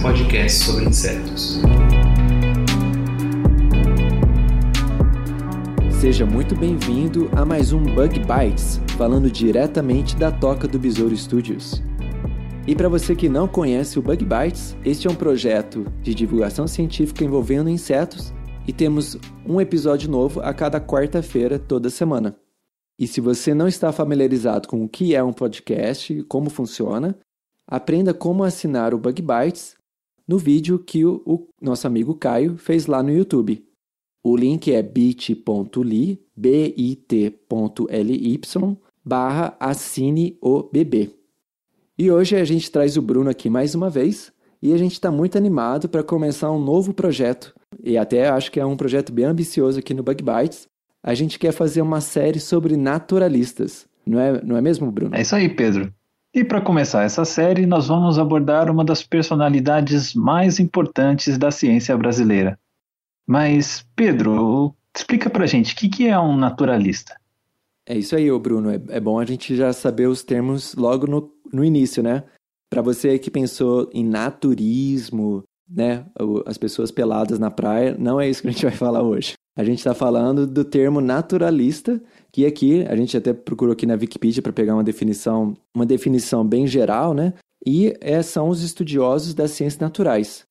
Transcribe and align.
podcast 0.00 0.64
sobre 0.64 0.84
insetos. 0.84 1.60
Seja 6.00 6.24
muito 6.24 6.54
bem-vindo 6.54 7.28
a 7.34 7.44
mais 7.44 7.72
um 7.72 7.82
Bug 7.82 8.20
Bites, 8.20 8.80
falando 8.96 9.28
diretamente 9.28 10.14
da 10.14 10.30
toca 10.30 10.68
do 10.68 10.78
Besouro 10.78 11.16
Studios. 11.16 11.82
E 12.66 12.76
para 12.76 12.88
você 12.88 13.16
que 13.16 13.28
não 13.28 13.48
conhece 13.48 13.98
o 13.98 14.02
Bug 14.02 14.24
Bites, 14.24 14.76
este 14.84 15.08
é 15.08 15.10
um 15.10 15.16
projeto 15.16 15.84
de 16.00 16.14
divulgação 16.14 16.68
científica 16.68 17.24
envolvendo 17.24 17.68
insetos 17.68 18.32
e 18.68 18.72
temos 18.72 19.16
um 19.44 19.60
episódio 19.60 20.08
novo 20.08 20.40
a 20.40 20.54
cada 20.54 20.80
quarta-feira 20.80 21.58
toda 21.58 21.90
semana. 21.90 22.36
E 23.00 23.06
se 23.06 23.20
você 23.20 23.52
não 23.52 23.66
está 23.66 23.90
familiarizado 23.90 24.68
com 24.68 24.84
o 24.84 24.88
que 24.88 25.16
é 25.16 25.22
um 25.22 25.32
podcast 25.32 26.12
e 26.12 26.22
como 26.22 26.50
funciona, 26.50 27.16
aprenda 27.66 28.14
como 28.14 28.44
assinar 28.44 28.94
o 28.94 28.98
Bug 28.98 29.20
Bites 29.22 29.77
no 30.28 30.36
vídeo 30.36 30.78
que 30.78 31.06
o, 31.06 31.22
o 31.24 31.48
nosso 31.60 31.86
amigo 31.86 32.14
Caio 32.14 32.58
fez 32.58 32.86
lá 32.86 33.02
no 33.02 33.10
YouTube. 33.10 33.64
O 34.22 34.36
link 34.36 34.70
é 34.70 34.82
bit.ly, 34.82 36.20
bit.ly, 36.36 38.40
barra 39.02 39.56
assine 39.58 40.36
o 40.42 40.62
bebê. 40.62 41.10
E 41.96 42.10
hoje 42.10 42.36
a 42.36 42.44
gente 42.44 42.70
traz 42.70 42.98
o 42.98 43.02
Bruno 43.02 43.30
aqui 43.30 43.48
mais 43.48 43.74
uma 43.74 43.88
vez 43.88 44.30
e 44.60 44.72
a 44.72 44.76
gente 44.76 44.92
está 44.92 45.10
muito 45.10 45.38
animado 45.38 45.88
para 45.88 46.02
começar 46.02 46.50
um 46.50 46.62
novo 46.62 46.92
projeto. 46.92 47.54
E 47.82 47.96
até 47.96 48.28
acho 48.28 48.52
que 48.52 48.60
é 48.60 48.66
um 48.66 48.76
projeto 48.76 49.12
bem 49.12 49.24
ambicioso 49.24 49.78
aqui 49.78 49.94
no 49.94 50.02
Bug 50.02 50.22
Bites. 50.22 50.68
A 51.02 51.14
gente 51.14 51.38
quer 51.38 51.52
fazer 51.52 51.80
uma 51.80 52.00
série 52.00 52.38
sobre 52.38 52.76
naturalistas. 52.76 53.86
Não 54.04 54.20
é, 54.20 54.42
não 54.44 54.56
é 54.56 54.60
mesmo, 54.60 54.90
Bruno? 54.90 55.14
É 55.14 55.22
isso 55.22 55.34
aí, 55.34 55.48
Pedro. 55.48 55.92
E 56.34 56.44
para 56.44 56.60
começar 56.60 57.04
essa 57.04 57.24
série, 57.24 57.64
nós 57.64 57.88
vamos 57.88 58.18
abordar 58.18 58.70
uma 58.70 58.84
das 58.84 59.02
personalidades 59.02 60.14
mais 60.14 60.60
importantes 60.60 61.38
da 61.38 61.50
ciência 61.50 61.96
brasileira. 61.96 62.58
Mas, 63.26 63.86
Pedro, 63.96 64.74
explica 64.94 65.30
pra 65.30 65.46
gente 65.46 65.74
o 65.74 65.90
que, 65.90 66.06
é 66.06 66.18
um 66.18 66.36
naturalista. 66.36 67.18
É 67.86 67.96
isso 67.96 68.14
aí, 68.14 68.30
Bruno. 68.38 68.70
É, 68.70 68.80
é 68.88 69.00
bom 69.00 69.18
a 69.18 69.24
gente 69.24 69.56
já 69.56 69.72
saber 69.72 70.06
os 70.06 70.22
termos 70.22 70.74
logo 70.74 71.06
no, 71.06 71.32
no 71.52 71.64
início, 71.64 72.02
né? 72.02 72.24
Para 72.70 72.82
você 72.82 73.18
que 73.18 73.30
pensou 73.30 73.88
em 73.94 74.04
naturismo, 74.04 75.42
né? 75.68 76.04
As 76.44 76.58
pessoas 76.58 76.90
peladas 76.90 77.38
na 77.38 77.50
praia, 77.50 77.96
não 77.98 78.20
é 78.20 78.28
isso 78.28 78.42
que 78.42 78.48
a 78.48 78.50
gente 78.50 78.66
vai 78.66 78.74
falar 78.74 79.02
hoje. 79.02 79.32
A 79.58 79.64
gente 79.64 79.78
está 79.78 79.92
falando 79.92 80.46
do 80.46 80.64
termo 80.64 81.00
naturalista, 81.00 82.00
que 82.30 82.46
aqui 82.46 82.86
a 82.86 82.94
gente 82.94 83.16
até 83.16 83.32
procurou 83.32 83.72
aqui 83.72 83.86
na 83.86 83.94
Wikipedia 83.94 84.40
para 84.40 84.52
pegar 84.52 84.74
uma 84.74 84.84
definição, 84.84 85.56
uma 85.74 85.84
definição 85.84 86.46
bem 86.46 86.64
geral, 86.64 87.12
né? 87.12 87.34
E 87.66 87.92
é, 88.00 88.22
são 88.22 88.50
os 88.50 88.62
estudiosos 88.62 89.34
das 89.34 89.50
ciências 89.50 89.80
naturais. 89.80 90.44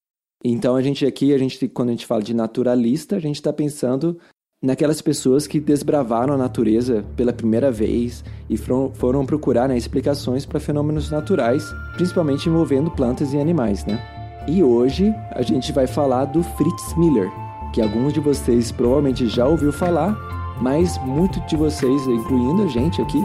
Então 0.44 0.75
a 0.75 0.81
gente 0.81 1.06
aqui, 1.06 1.34
a 1.34 1.38
gente 1.38 1.69
quando 1.69 1.88
a 1.88 1.91
gente 1.94 2.06
fala 2.06 2.22
de 2.22 2.34
naturalista, 2.34 3.16
a 3.16 3.19
gente 3.19 3.35
está 3.35 3.53
pensando 3.53 4.19
naquelas 4.62 5.01
pessoas 5.01 5.47
que 5.47 5.62
desbravaram 5.62 6.34
a 6.34 6.38
natureza 6.38 7.06
pela 7.16 7.31
primeira 7.31 7.72
vez 7.72 8.25
e 8.50 8.57
foram, 8.57 8.94
foram 8.94 9.25
procurar 9.25 9.69
né, 9.69 9.78
explicações 9.78 10.46
para 10.46 10.59
fenômenos 10.59 11.09
naturais, 11.09 11.63
principalmente 11.96 12.50
envolvendo 12.50 12.91
plantas 12.91 13.31
e 13.31 13.38
animais, 13.38 13.85
né? 13.85 14.03
E 14.50 14.62
hoje 14.62 15.13
a 15.31 15.41
gente 15.44 15.72
vai 15.72 15.88
falar 15.88 16.25
do 16.25 16.44
Fritz 16.44 16.97
Miller, 16.97 17.31
que 17.73 17.81
alguns 17.81 18.13
de 18.13 18.19
vocês 18.19 18.72
provavelmente 18.72 19.28
já 19.28 19.45
ouviu 19.45 19.72
falar, 19.72 20.16
mas 20.61 20.97
muitos 21.03 21.45
de 21.47 21.55
vocês, 21.55 22.07
incluindo 22.07 22.63
a 22.63 22.67
gente 22.67 23.01
aqui, 23.01 23.23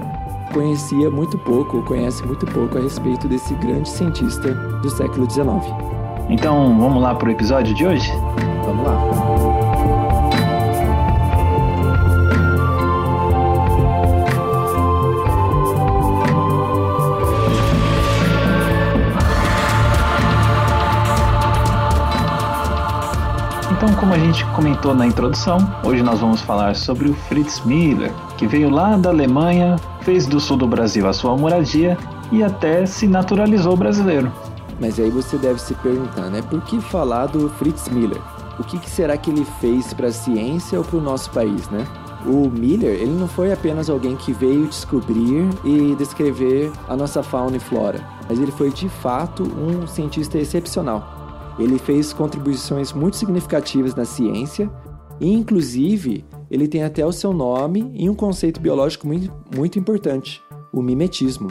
conhecia 0.52 1.10
muito 1.10 1.38
pouco, 1.38 1.78
ou 1.78 1.82
conhece 1.82 2.24
muito 2.26 2.46
pouco 2.46 2.78
a 2.78 2.80
respeito 2.80 3.26
desse 3.28 3.54
grande 3.54 3.88
cientista 3.88 4.52
do 4.54 4.90
século 4.90 5.30
XIX. 5.30 5.46
Então, 6.28 6.78
vamos 6.78 7.02
lá 7.02 7.14
pro 7.14 7.30
episódio 7.30 7.74
de 7.74 7.86
hoje? 7.86 8.10
Vamos 8.64 8.86
lá. 8.86 9.31
Como 24.12 24.22
a 24.22 24.26
gente 24.26 24.44
comentou 24.52 24.94
na 24.94 25.06
introdução, 25.06 25.56
hoje 25.82 26.02
nós 26.02 26.20
vamos 26.20 26.42
falar 26.42 26.76
sobre 26.76 27.08
o 27.08 27.14
Fritz 27.14 27.64
Miller, 27.64 28.12
que 28.36 28.46
veio 28.46 28.68
lá 28.68 28.94
da 28.94 29.08
Alemanha, 29.08 29.76
fez 30.02 30.26
do 30.26 30.38
sul 30.38 30.58
do 30.58 30.66
Brasil 30.66 31.08
a 31.08 31.14
sua 31.14 31.34
moradia 31.34 31.96
e 32.30 32.42
até 32.42 32.84
se 32.84 33.06
naturalizou 33.06 33.74
brasileiro. 33.74 34.30
Mas 34.78 35.00
aí 35.00 35.08
você 35.08 35.38
deve 35.38 35.58
se 35.58 35.72
perguntar, 35.76 36.28
né? 36.28 36.42
Por 36.42 36.60
que 36.60 36.78
falar 36.78 37.24
do 37.24 37.48
Fritz 37.48 37.88
Miller? 37.88 38.20
O 38.58 38.64
que, 38.64 38.78
que 38.78 38.90
será 38.90 39.16
que 39.16 39.30
ele 39.30 39.46
fez 39.62 39.94
para 39.94 40.08
a 40.08 40.12
ciência 40.12 40.78
ou 40.78 40.84
para 40.84 40.98
o 40.98 41.02
nosso 41.02 41.30
país, 41.30 41.70
né? 41.70 41.86
O 42.26 42.50
Miller, 42.50 43.00
ele 43.00 43.18
não 43.18 43.26
foi 43.26 43.50
apenas 43.50 43.88
alguém 43.88 44.14
que 44.14 44.30
veio 44.30 44.66
descobrir 44.66 45.48
e 45.64 45.94
descrever 45.94 46.70
a 46.86 46.94
nossa 46.94 47.22
fauna 47.22 47.56
e 47.56 47.60
flora, 47.60 48.06
mas 48.28 48.38
ele 48.38 48.52
foi 48.52 48.70
de 48.70 48.90
fato 48.90 49.42
um 49.42 49.86
cientista 49.86 50.36
excepcional. 50.36 51.21
Ele 51.58 51.78
fez 51.78 52.12
contribuições 52.12 52.92
muito 52.92 53.16
significativas 53.16 53.94
na 53.94 54.04
ciência 54.04 54.70
e, 55.20 55.32
inclusive, 55.32 56.24
ele 56.50 56.66
tem 56.66 56.82
até 56.82 57.04
o 57.04 57.12
seu 57.12 57.32
nome 57.32 57.90
em 57.94 58.08
um 58.08 58.14
conceito 58.14 58.60
biológico 58.60 59.06
muito, 59.06 59.32
muito 59.54 59.78
importante, 59.78 60.42
o 60.72 60.82
mimetismo. 60.82 61.48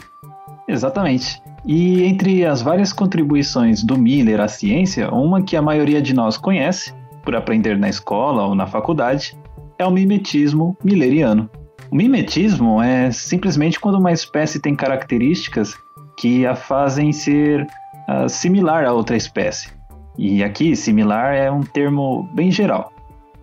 Exatamente. 0.67 1.41
E 1.65 2.03
entre 2.03 2.45
as 2.45 2.61
várias 2.61 2.91
contribuições 2.91 3.83
do 3.83 3.97
Miller 3.97 4.41
à 4.41 4.47
ciência, 4.47 5.11
uma 5.11 5.41
que 5.41 5.55
a 5.55 5.61
maioria 5.61 6.01
de 6.01 6.13
nós 6.13 6.37
conhece, 6.37 6.93
por 7.23 7.35
aprender 7.35 7.77
na 7.77 7.89
escola 7.89 8.47
ou 8.47 8.55
na 8.55 8.65
faculdade, 8.65 9.37
é 9.77 9.85
o 9.85 9.91
mimetismo 9.91 10.75
milleriano. 10.83 11.49
O 11.91 11.95
mimetismo 11.95 12.81
é 12.81 13.11
simplesmente 13.11 13.79
quando 13.79 13.99
uma 13.99 14.11
espécie 14.11 14.59
tem 14.59 14.75
características 14.75 15.75
que 16.17 16.45
a 16.45 16.55
fazem 16.55 17.11
ser 17.11 17.67
ah, 18.07 18.29
similar 18.29 18.85
a 18.85 18.93
outra 18.93 19.17
espécie. 19.17 19.69
E 20.17 20.43
aqui, 20.43 20.75
similar 20.75 21.33
é 21.33 21.49
um 21.51 21.61
termo 21.61 22.29
bem 22.33 22.51
geral. 22.51 22.91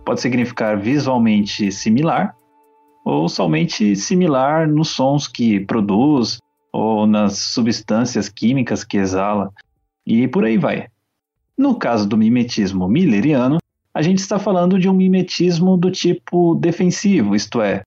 Pode 0.05 0.21
significar 0.21 0.77
visualmente 0.79 1.71
similar 1.71 2.35
ou 3.03 3.27
somente 3.27 3.95
similar 3.95 4.67
nos 4.67 4.89
sons 4.89 5.27
que 5.27 5.59
produz 5.61 6.39
ou 6.71 7.07
nas 7.07 7.37
substâncias 7.37 8.29
químicas 8.29 8.83
que 8.83 8.97
exala, 8.97 9.51
e 10.05 10.27
por 10.27 10.45
aí 10.45 10.57
vai. 10.57 10.87
No 11.57 11.75
caso 11.75 12.07
do 12.07 12.17
mimetismo 12.17 12.87
milleriano, 12.87 13.57
a 13.93 14.01
gente 14.01 14.19
está 14.19 14.37
falando 14.37 14.79
de 14.79 14.87
um 14.87 14.93
mimetismo 14.93 15.75
do 15.75 15.91
tipo 15.91 16.55
defensivo, 16.55 17.35
isto 17.35 17.61
é, 17.61 17.81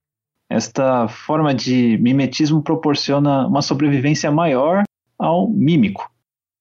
esta 0.51 1.09
forma 1.09 1.55
de 1.55 1.97
mimetismo 1.99 2.61
proporciona 2.61 3.47
uma 3.47 3.63
sobrevivência 3.63 4.31
maior 4.31 4.83
ao 5.19 5.49
mímico, 5.49 6.11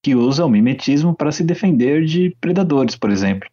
que 0.01 0.15
usa 0.15 0.45
o 0.45 0.49
mimetismo 0.49 1.15
para 1.15 1.31
se 1.31 1.43
defender 1.43 2.05
de 2.05 2.35
predadores, 2.41 2.95
por 2.95 3.09
exemplo. 3.09 3.49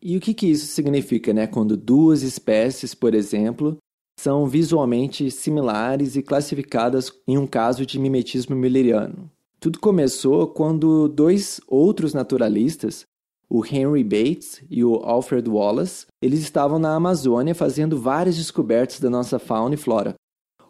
E 0.00 0.16
o 0.16 0.20
que, 0.20 0.34
que 0.34 0.46
isso 0.46 0.66
significa, 0.66 1.32
né? 1.32 1.46
Quando 1.46 1.76
duas 1.76 2.22
espécies, 2.22 2.94
por 2.94 3.14
exemplo, 3.14 3.76
são 4.18 4.46
visualmente 4.46 5.30
similares 5.30 6.16
e 6.16 6.22
classificadas 6.22 7.12
em 7.26 7.38
um 7.38 7.46
caso 7.46 7.86
de 7.86 7.98
mimetismo 7.98 8.56
milleriano. 8.56 9.30
Tudo 9.60 9.78
começou 9.78 10.48
quando 10.48 11.08
dois 11.08 11.60
outros 11.68 12.12
naturalistas, 12.12 13.04
o 13.48 13.64
Henry 13.64 14.02
Bates 14.02 14.62
e 14.68 14.84
o 14.84 14.96
Alfred 15.04 15.48
Wallace, 15.48 16.06
eles 16.20 16.40
estavam 16.40 16.78
na 16.78 16.96
Amazônia 16.96 17.54
fazendo 17.54 18.00
várias 18.00 18.36
descobertas 18.36 18.98
da 18.98 19.10
nossa 19.10 19.38
fauna 19.38 19.74
e 19.74 19.78
flora. 19.78 20.14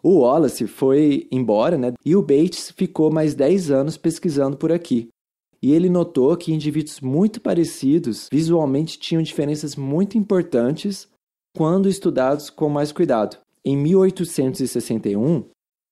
O 0.03 0.19
Wallace 0.19 0.67
foi 0.67 1.27
embora, 1.31 1.77
né? 1.77 1.93
E 2.05 2.15
o 2.15 2.21
Bates 2.21 2.71
ficou 2.75 3.09
mais 3.09 3.33
10 3.33 3.71
anos 3.71 3.97
pesquisando 3.97 4.57
por 4.57 4.71
aqui. 4.71 5.07
E 5.63 5.71
ele 5.71 5.87
notou 5.87 6.35
que 6.35 6.51
indivíduos 6.51 6.99
muito 6.99 7.39
parecidos 7.39 8.27
visualmente 8.29 8.99
tinham 8.99 9.23
diferenças 9.23 9.77
muito 9.77 10.17
importantes 10.17 11.07
quando 11.55 11.87
estudados 11.87 12.49
com 12.49 12.67
mais 12.67 12.91
cuidado. 12.91 13.37
Em 13.63 13.77
1861, 13.77 15.45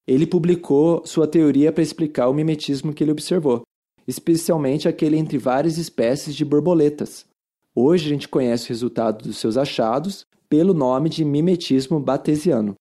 ele 0.06 0.28
publicou 0.28 1.06
sua 1.06 1.26
teoria 1.26 1.72
para 1.72 1.82
explicar 1.82 2.28
o 2.28 2.34
mimetismo 2.34 2.94
que 2.94 3.02
ele 3.02 3.14
observou. 3.14 3.62
especialmente 4.08 4.90
aquele 4.90 5.16
entre 5.16 5.38
várias 5.38 5.78
espécies 5.78 6.36
de 6.36 6.44
borboletas. 6.44 7.26
Hoje 7.74 8.08
a 8.08 8.10
gente 8.10 8.28
conhece 8.28 8.66
o 8.66 8.70
resultado 8.70 9.24
dos 9.24 9.38
seus 9.38 9.56
achados 9.56 10.26
pelo 10.50 10.74
nome 10.74 11.08
de 11.08 11.24
mimetismo 11.24 12.00
batesiano, 12.00 12.74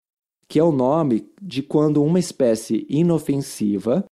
que 0.49 0.59
é 0.59 0.65
o 0.65 0.73
nome 0.73 1.31
de 1.41 1.63
quando 1.63 2.03
uma 2.03 2.19
espécie 2.19 2.87
inofensiva 2.89 4.05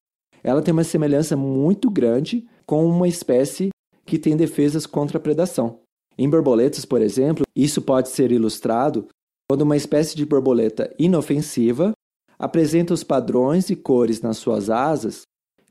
ela 0.44 0.62
tem 0.62 0.72
uma 0.72 0.84
semelhança 0.84 1.36
muito 1.36 1.90
grande 1.90 2.46
com 2.68 2.86
uma 2.86 3.08
espécie 3.08 3.70
que 4.06 4.20
tem 4.20 4.36
defesas 4.36 4.86
contra 4.86 5.18
a 5.18 5.22
predação. 5.22 5.80
Em 6.18 6.30
borboletas, 6.30 6.84
por 6.84 7.02
exemplo, 7.02 7.46
isso 7.56 7.82
pode 7.82 8.10
ser 8.10 8.32
ilustrado 8.32 9.08
quando 9.50 9.62
uma 9.62 9.78
espécie 9.78 10.16
de 10.16 10.26
borboleta 10.26 10.94
inofensiva 11.00 11.94
apresenta 12.38 12.94
os 12.94 13.04
padrões 13.04 13.70
e 13.70 13.76
cores 13.76 14.22
nas 14.22 14.38
suas 14.38 14.70
asas 14.70 15.22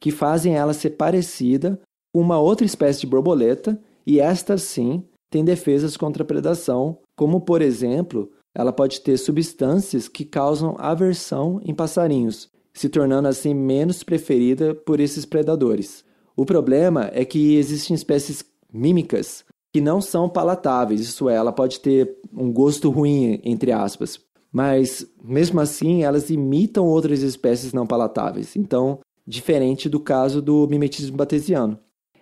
que 0.00 0.10
fazem 0.10 0.56
ela 0.56 0.72
ser 0.72 0.90
parecida 0.90 1.80
com 2.14 2.20
uma 2.20 2.38
outra 2.38 2.64
espécie 2.64 3.00
de 3.00 3.06
borboleta 3.06 3.80
e 4.06 4.20
esta 4.20 4.56
sim 4.56 5.04
tem 5.30 5.44
defesas 5.44 5.96
contra 5.96 6.22
a 6.22 6.26
predação, 6.26 6.98
como 7.16 7.40
por 7.40 7.60
exemplo, 7.60 8.30
ela 8.54 8.72
pode 8.72 9.00
ter 9.00 9.18
substâncias 9.18 10.08
que 10.08 10.24
causam 10.24 10.76
aversão 10.78 11.60
em 11.64 11.74
passarinhos, 11.74 12.48
se 12.72 12.88
tornando 12.88 13.28
assim 13.28 13.52
menos 13.52 14.02
preferida 14.02 14.74
por 14.74 15.00
esses 15.00 15.26
predadores. 15.26 16.05
O 16.36 16.44
problema 16.44 17.10
é 17.12 17.24
que 17.24 17.56
existem 17.56 17.94
espécies 17.94 18.44
mímicas 18.72 19.44
que 19.72 19.80
não 19.80 20.00
são 20.00 20.28
palatáveis, 20.28 21.00
isso 21.00 21.28
é, 21.28 21.34
ela 21.34 21.52
pode 21.52 21.80
ter 21.80 22.16
um 22.32 22.52
gosto 22.52 22.90
ruim, 22.90 23.40
entre 23.42 23.72
aspas, 23.72 24.20
mas 24.52 25.06
mesmo 25.22 25.60
assim 25.60 26.02
elas 26.02 26.30
imitam 26.30 26.86
outras 26.86 27.22
espécies 27.22 27.72
não 27.72 27.86
palatáveis. 27.86 28.56
Então, 28.56 29.00
diferente 29.26 29.88
do 29.88 29.98
caso 29.98 30.40
do 30.40 30.66
mimetismo 30.68 31.16
batesiano. 31.16 31.78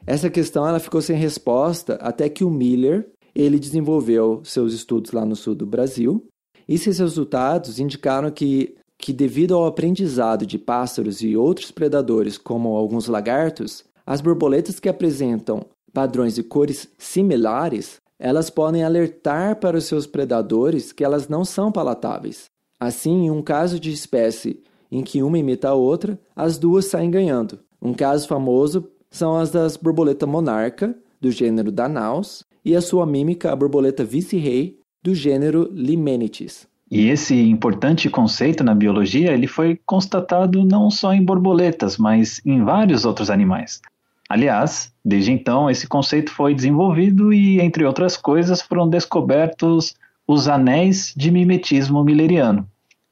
Essa 0.07 0.31
questão 0.31 0.67
ela 0.67 0.81
ficou 0.81 1.01
sem 1.01 1.17
resposta 1.17 1.95
até 1.95 2.29
que 2.29 2.45
o 2.45 2.51
Miller 2.51 3.09
ele 3.35 3.59
desenvolveu 3.59 4.41
seus 4.45 4.73
estudos 4.73 5.13
lá 5.13 5.25
no 5.25 5.37
sul 5.37 5.55
do 5.55 5.67
Brasil 5.67 6.25
e 6.69 6.79
seus 6.79 6.99
resultados 6.99 7.79
indicaram 7.79 8.31
que, 8.31 8.75
que 8.99 9.13
devido 9.13 9.55
ao 9.55 9.67
aprendizado 9.67 10.47
de 10.47 10.59
pássaros 10.59 11.23
e 11.23 11.37
outros 11.37 11.71
predadores, 11.71 12.39
como 12.39 12.77
alguns 12.77 13.07
lagartos, 13.07 13.85
as 14.07 14.21
borboletas 14.21 14.79
que 14.79 14.89
apresentam 14.89 15.67
padrões 15.93 16.35
de 16.35 16.43
cores 16.43 16.89
similares, 16.99 18.01
elas 18.19 18.51
podem 18.51 18.85
alertar 18.85 19.57
para 19.57 19.77
os 19.79 19.85
seus 19.85 20.07
predadores 20.07 20.93
que 20.93 21.05
elas 21.05 21.29
não 21.29 21.45
são 21.45 21.71
palatáveis. 21.71 22.47
Assim, 22.79 23.27
em 23.27 23.31
um 23.31 23.43
caso 23.43 23.79
de 23.79 23.93
espécie 23.93 24.63
em 24.91 25.03
que 25.03 25.23
uma 25.23 25.39
imita 25.39 25.69
a 25.69 25.75
outra, 25.75 26.19
as 26.37 26.59
duas 26.59 26.87
saem 26.87 27.11
ganhando. 27.11 27.59
Um 27.81 27.93
caso 27.93 28.29
famoso 28.29 28.89
são 29.11 29.37
as 29.37 29.51
das 29.51 29.77
borboleta 29.77 30.27
monarca, 30.27 30.97
do 31.21 31.31
gênero 31.31 31.73
Danaus, 31.73 32.45
e 32.65 32.75
a 32.75 32.81
sua 32.81 33.07
mímica, 33.07 33.53
a 33.53 33.57
borboleta 33.57 34.05
vice-rei, 34.05 34.79
do 35.03 35.15
gênero 35.15 35.69
Limenitis. 35.73 36.67
E 36.91 37.09
esse 37.09 37.35
importante 37.35 38.09
conceito 38.09 38.63
na 38.63 38.75
biologia 38.75 39.33
ele 39.33 39.47
foi 39.47 39.79
constatado 39.85 40.65
não 40.65 40.91
só 40.91 41.13
em 41.13 41.25
borboletas, 41.25 41.97
mas 41.97 42.41
em 42.45 42.63
vários 42.63 43.05
outros 43.05 43.31
animais. 43.31 43.81
Aliás, 44.29 44.93
desde 45.05 45.33
então 45.33 45.71
esse 45.71 45.87
conceito 45.87 46.31
foi 46.31 46.55
desenvolvido 46.55 47.33
e, 47.33 47.61
entre 47.61 47.85
outras 47.85 48.17
coisas, 48.17 48.63
foram 48.63 48.89
descobertos 48.89 49.95
os 50.27 50.49
anéis 50.49 51.13
de 51.15 51.31
mimetismo 51.31 52.03
milleriano, 52.03 52.67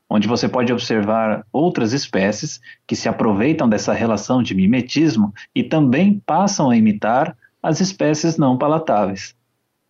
onde 0.09 0.27
você 0.27 0.49
pode 0.49 0.73
observar 0.73 1.45
outras 1.53 1.93
espécies 1.93 2.61
que 2.87 2.97
se 2.97 3.09
aproveitam 3.09 3.69
dessa 3.69 3.93
relação 3.93 4.43
de 4.43 4.55
mimetismo 4.55 5.33
e 5.55 5.63
também 5.63 6.23
passam 6.25 6.71
a 6.71 6.77
imitar 6.77 7.37
as 7.63 7.81
espécies 7.81 8.39
não 8.39 8.57
palatáveis. 8.57 9.35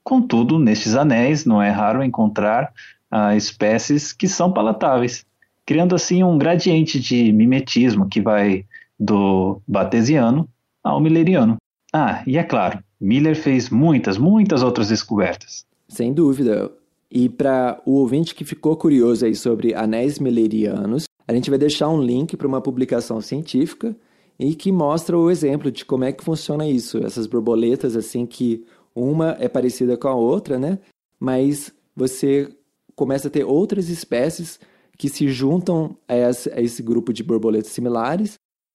Contudo, 0.02 0.58
nestes 0.58 0.96
anéis 0.96 1.44
não 1.44 1.62
é 1.62 1.70
raro 1.70 2.02
encontrar 2.02 2.72
ah, 3.08 3.36
espécies 3.36 4.12
que 4.12 4.26
são 4.26 4.52
palatáveis, 4.52 5.24
criando 5.64 5.94
assim 5.94 6.24
um 6.24 6.36
gradiente 6.36 6.98
de 6.98 7.32
mimetismo 7.32 8.08
que 8.08 8.20
vai 8.20 8.66
do 8.98 9.62
batesiano 9.66 10.48
ao 10.82 11.00
milleriano. 11.00 11.56
Ah, 11.93 12.23
e 12.26 12.38
é 12.38 12.43
claro, 12.43 12.82
Miller 13.00 13.37
fez 13.37 13.69
muitas, 13.69 14.17
muitas 14.17 14.62
outras 14.62 14.88
descobertas. 14.88 15.64
Sem 15.88 16.12
dúvida. 16.12 16.70
E 17.11 17.29
para 17.29 17.81
o 17.84 17.96
ouvinte 17.96 18.34
que 18.34 18.44
ficou 18.44 18.76
curioso 18.76 19.26
aí 19.26 19.34
sobre 19.34 19.75
anéis 19.75 20.19
millerianos, 20.19 21.05
a 21.29 21.34
gente 21.34 21.50
vai 21.50 21.58
deixar 21.58 21.88
um 21.88 22.02
link 22.02 22.37
para 22.37 22.49
uma 22.49 22.61
publicação 22.61 23.20
científica 23.20 23.94
e 24.38 24.55
que 24.55 24.73
mostra 24.73 25.19
o 25.19 25.31
exemplo 25.31 25.70
de 25.70 25.84
como 25.84 26.05
é 26.05 26.12
que 26.12 26.25
funciona 26.25 26.67
isso. 26.67 26.99
Essas 27.05 27.26
borboletas, 27.26 27.96
assim, 27.96 28.25
que 28.25 28.64
uma 28.94 29.37
é 29.38 29.49
parecida 29.49 29.96
com 29.96 30.08
a 30.08 30.14
outra, 30.14 30.58
né? 30.58 30.79
Mas 31.20 31.73
você 31.94 32.49
começa 32.94 33.29
a 33.29 33.31
ter 33.31 33.44
outras 33.44 33.88
espécies 33.88 34.58
que 34.96 35.08
se 35.08 35.29
juntam 35.29 35.96
a 36.08 36.14
esse 36.61 36.82
grupo 36.82 37.12
de 37.12 37.23
borboletas 37.23 37.73
similares 37.73 38.34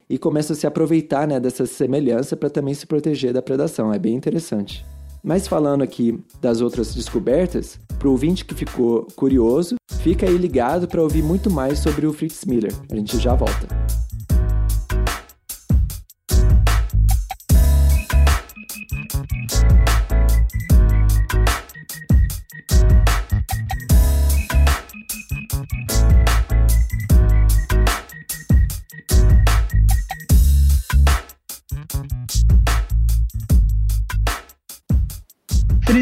e 0.10 0.18
começa 0.18 0.54
a 0.54 0.56
se 0.56 0.66
aproveitar 0.66 1.28
né, 1.28 1.40
dessa 1.40 1.66
semelhança 1.66 2.36
para 2.36 2.50
também 2.50 2.74
se 2.74 2.86
proteger 2.86 3.34
da 3.34 3.42
predação. 3.42 3.94
É 3.94 4.00
bem 4.00 4.16
interessante. 4.16 4.86
Mas 5.24 5.48
falando 5.48 5.82
aqui 5.82 6.18
das 6.40 6.62
outras 6.62 6.96
descobertas, 6.96 7.80
para 8.00 8.08
o 8.08 8.12
ouvinte 8.12 8.46
que 8.46 8.56
ficou 8.56 9.08
curioso, 9.16 9.76
fica 10.00 10.26
aí 10.26 10.38
ligado 10.38 10.88
para 10.88 11.02
ouvir 11.02 11.24
muito 11.24 11.50
mais 11.50 11.80
sobre 11.80 12.06
o 12.06 12.14
Fritz 12.14 12.46
Miller. 12.46 12.74
A 12.92 12.96
gente 12.96 13.18
já 13.18 13.34
volta. 13.34 13.68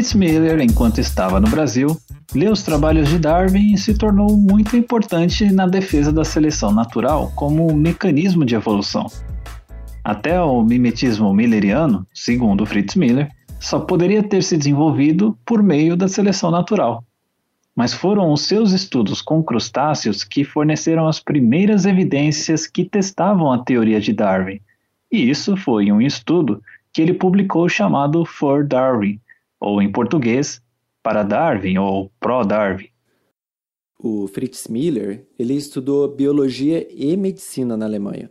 Fritz 0.06 0.14
Miller, 0.14 0.60
enquanto 0.60 1.00
estava 1.00 1.40
no 1.40 1.48
Brasil, 1.48 1.96
leu 2.32 2.52
os 2.52 2.62
trabalhos 2.62 3.08
de 3.08 3.18
Darwin 3.18 3.74
e 3.74 3.78
se 3.78 3.92
tornou 3.92 4.36
muito 4.36 4.76
importante 4.76 5.50
na 5.50 5.66
defesa 5.66 6.12
da 6.12 6.24
seleção 6.24 6.70
natural 6.70 7.32
como 7.34 7.74
mecanismo 7.74 8.44
de 8.44 8.54
evolução. 8.54 9.06
Até 10.04 10.40
o 10.40 10.62
mimetismo 10.62 11.34
milleriano, 11.34 12.06
segundo 12.14 12.64
Fritz 12.64 12.94
Miller, 12.94 13.32
só 13.58 13.80
poderia 13.80 14.22
ter 14.22 14.44
se 14.44 14.56
desenvolvido 14.56 15.36
por 15.44 15.60
meio 15.60 15.96
da 15.96 16.06
seleção 16.06 16.52
natural. 16.52 17.02
Mas 17.74 17.92
foram 17.92 18.32
os 18.32 18.42
seus 18.42 18.70
estudos 18.70 19.20
com 19.20 19.42
crustáceos 19.42 20.22
que 20.22 20.44
forneceram 20.44 21.08
as 21.08 21.18
primeiras 21.18 21.84
evidências 21.84 22.64
que 22.64 22.84
testavam 22.84 23.50
a 23.50 23.58
teoria 23.58 24.00
de 24.00 24.12
Darwin. 24.12 24.60
E 25.10 25.28
isso 25.28 25.56
foi 25.56 25.90
um 25.90 26.00
estudo 26.00 26.62
que 26.92 27.02
ele 27.02 27.12
publicou 27.12 27.68
chamado 27.68 28.24
For 28.24 28.64
Darwin, 28.64 29.20
ou 29.60 29.80
em 29.80 29.90
português, 29.90 30.60
para 31.02 31.22
Darwin 31.22 31.78
ou 31.78 32.10
pró-Darwin. 32.20 32.88
O 33.98 34.26
Fritz 34.28 34.68
Miller, 34.68 35.26
ele 35.38 35.54
estudou 35.54 36.08
biologia 36.08 36.86
e 36.90 37.16
medicina 37.16 37.76
na 37.76 37.86
Alemanha. 37.86 38.30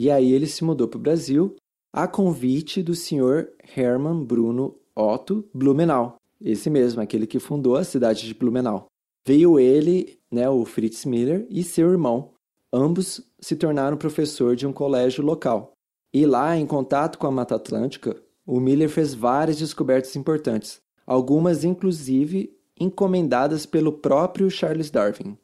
E 0.00 0.10
aí 0.10 0.32
ele 0.32 0.46
se 0.46 0.64
mudou 0.64 0.88
para 0.88 0.98
o 0.98 1.02
Brasil 1.02 1.54
a 1.92 2.08
convite 2.08 2.82
do 2.82 2.94
senhor 2.94 3.52
Hermann 3.76 4.24
Bruno 4.24 4.78
Otto 4.96 5.48
Blumenau, 5.52 6.16
esse 6.40 6.70
mesmo, 6.70 7.00
aquele 7.00 7.26
que 7.26 7.38
fundou 7.38 7.76
a 7.76 7.84
cidade 7.84 8.26
de 8.26 8.34
Blumenau. 8.34 8.86
Veio 9.26 9.58
ele, 9.58 10.18
né, 10.30 10.48
o 10.48 10.64
Fritz 10.64 11.04
Miller 11.04 11.46
e 11.48 11.62
seu 11.62 11.90
irmão. 11.90 12.32
Ambos 12.72 13.20
se 13.40 13.54
tornaram 13.54 13.96
professor 13.96 14.56
de 14.56 14.66
um 14.66 14.72
colégio 14.72 15.24
local. 15.24 15.72
E 16.12 16.26
lá, 16.26 16.56
em 16.56 16.66
contato 16.66 17.18
com 17.18 17.26
a 17.26 17.30
Mata 17.30 17.54
Atlântica, 17.54 18.20
o 18.52 18.60
Miller 18.60 18.90
fez 18.90 19.14
várias 19.14 19.58
descobertas 19.58 20.14
importantes, 20.14 20.78
algumas 21.06 21.64
inclusive 21.64 22.50
encomendadas 22.78 23.64
pelo 23.64 23.94
próprio 23.94 24.50
Charles 24.50 24.90
Darwin. 24.90 25.38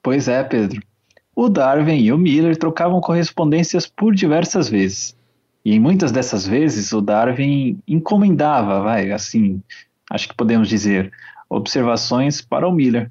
Pois 0.00 0.28
é, 0.28 0.44
Pedro. 0.44 0.80
O 1.34 1.48
Darwin 1.48 1.98
e 1.98 2.12
o 2.12 2.18
Miller 2.18 2.56
trocavam 2.56 3.00
correspondências 3.00 3.88
por 3.88 4.14
diversas 4.14 4.68
vezes. 4.68 5.16
E 5.64 5.74
em 5.74 5.80
muitas 5.80 6.12
dessas 6.12 6.46
vezes 6.46 6.92
o 6.92 7.00
Darwin 7.00 7.82
encomendava, 7.88 8.80
vai, 8.82 9.10
assim, 9.10 9.60
acho 10.08 10.28
que 10.28 10.36
podemos 10.36 10.68
dizer, 10.68 11.10
observações 11.50 12.40
para 12.40 12.68
o 12.68 12.72
Miller. 12.72 13.10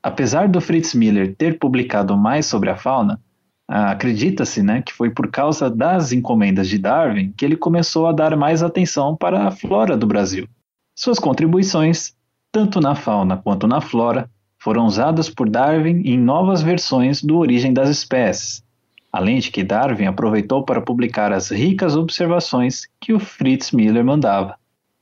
Apesar 0.00 0.46
do 0.46 0.60
Fritz 0.60 0.94
Miller 0.94 1.34
ter 1.34 1.58
publicado 1.58 2.16
mais 2.16 2.46
sobre 2.46 2.70
a 2.70 2.76
fauna, 2.76 3.20
acredita-se 3.68 4.62
né, 4.62 4.82
que 4.82 4.92
foi 4.92 5.10
por 5.10 5.30
causa 5.30 5.68
das 5.68 6.12
encomendas 6.12 6.68
de 6.68 6.78
Darwin 6.78 7.32
que 7.36 7.44
ele 7.44 7.56
começou 7.56 8.06
a 8.06 8.12
dar 8.12 8.36
mais 8.36 8.62
atenção 8.62 9.16
para 9.16 9.48
a 9.48 9.50
flora 9.50 9.96
do 9.96 10.06
Brasil. 10.06 10.48
Suas 10.94 11.18
contribuições, 11.18 12.14
tanto 12.52 12.80
na 12.80 12.94
fauna 12.94 13.36
quanto 13.36 13.66
na 13.66 13.80
flora, 13.80 14.30
foram 14.58 14.86
usadas 14.86 15.28
por 15.28 15.48
Darwin 15.48 16.02
em 16.04 16.18
novas 16.18 16.62
versões 16.62 17.22
do 17.22 17.36
Origem 17.36 17.72
das 17.72 17.88
Espécies. 17.88 18.64
além 19.12 19.38
de 19.38 19.50
que 19.50 19.64
Darwin 19.64 20.04
aproveitou 20.04 20.62
para 20.62 20.80
publicar 20.80 21.32
as 21.32 21.50
ricas 21.50 21.96
observações 21.96 22.86
que 23.00 23.14
o 23.14 23.18
Fritz 23.18 23.72
Miller 23.72 24.04
mandava. 24.04 24.58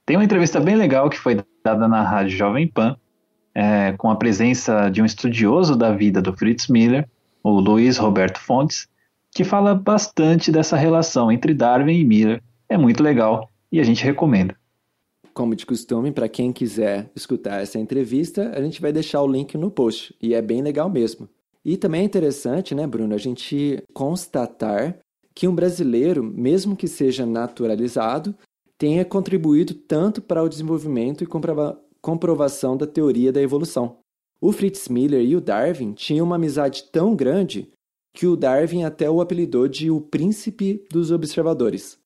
Tem 0.06 0.16
uma 0.16 0.24
entrevista 0.24 0.60
bem 0.60 0.76
legal 0.76 1.10
que 1.10 1.18
foi 1.18 1.42
dada 1.64 1.88
na 1.88 2.02
Rádio 2.02 2.36
Jovem 2.36 2.68
Pan, 2.68 2.96
é, 3.52 3.92
com 3.98 4.10
a 4.10 4.16
presença 4.16 4.88
de 4.88 5.02
um 5.02 5.04
estudioso 5.04 5.74
da 5.74 5.90
vida 5.90 6.22
do 6.22 6.32
Fritz 6.32 6.68
Miller, 6.68 7.08
o 7.44 7.60
Luiz 7.60 7.98
Roberto 7.98 8.40
Fontes, 8.40 8.88
que 9.30 9.44
fala 9.44 9.74
bastante 9.74 10.50
dessa 10.50 10.76
relação 10.76 11.30
entre 11.30 11.52
Darwin 11.52 11.98
e 11.98 12.04
Miller. 12.04 12.42
É 12.66 12.78
muito 12.78 13.02
legal 13.02 13.50
e 13.70 13.78
a 13.78 13.84
gente 13.84 14.02
recomenda. 14.02 14.56
Como 15.34 15.54
de 15.54 15.66
costume, 15.66 16.10
para 16.10 16.28
quem 16.28 16.52
quiser 16.52 17.10
escutar 17.14 17.60
essa 17.60 17.78
entrevista, 17.78 18.50
a 18.56 18.62
gente 18.62 18.80
vai 18.80 18.92
deixar 18.92 19.20
o 19.20 19.30
link 19.30 19.58
no 19.58 19.70
post 19.70 20.14
e 20.22 20.32
é 20.32 20.40
bem 20.40 20.62
legal 20.62 20.88
mesmo. 20.88 21.28
E 21.62 21.76
também 21.76 22.00
é 22.00 22.04
interessante, 22.04 22.74
né, 22.74 22.86
Bruno, 22.86 23.14
a 23.14 23.18
gente 23.18 23.82
constatar 23.92 24.98
que 25.34 25.48
um 25.48 25.54
brasileiro, 25.54 26.22
mesmo 26.22 26.76
que 26.76 26.86
seja 26.86 27.26
naturalizado, 27.26 28.34
tenha 28.78 29.04
contribuído 29.04 29.74
tanto 29.74 30.22
para 30.22 30.42
o 30.42 30.48
desenvolvimento 30.48 31.22
e 31.22 31.26
comprova 31.26 31.78
comprovação 32.00 32.76
da 32.76 32.86
teoria 32.86 33.32
da 33.32 33.40
evolução. 33.40 34.03
O 34.40 34.52
Fritz 34.52 34.88
Miller 34.88 35.24
e 35.24 35.36
o 35.36 35.40
Darwin 35.40 35.92
tinham 35.92 36.26
uma 36.26 36.36
amizade 36.36 36.84
tão 36.92 37.16
grande 37.16 37.70
que 38.12 38.26
o 38.26 38.36
Darwin 38.36 38.84
até 38.84 39.10
o 39.10 39.20
apelidou 39.20 39.66
de 39.66 39.90
o 39.90 40.00
príncipe 40.00 40.84
dos 40.90 41.10
observadores. 41.10 41.98